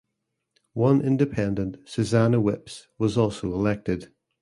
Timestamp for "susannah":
1.87-2.39